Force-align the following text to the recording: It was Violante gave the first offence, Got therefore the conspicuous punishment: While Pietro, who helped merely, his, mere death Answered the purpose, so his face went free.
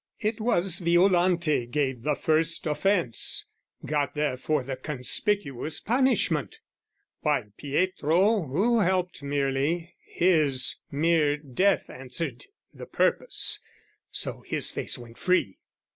It 0.17 0.39
was 0.41 0.79
Violante 0.79 1.67
gave 1.67 2.01
the 2.01 2.15
first 2.15 2.65
offence, 2.65 3.45
Got 3.85 4.15
therefore 4.15 4.63
the 4.63 4.75
conspicuous 4.75 5.79
punishment: 5.79 6.57
While 7.19 7.51
Pietro, 7.55 8.47
who 8.47 8.79
helped 8.79 9.21
merely, 9.21 9.93
his, 10.07 10.77
mere 10.89 11.37
death 11.37 11.87
Answered 11.91 12.47
the 12.73 12.87
purpose, 12.87 13.59
so 14.09 14.41
his 14.41 14.71
face 14.71 14.97
went 14.97 15.19
free. 15.19 15.59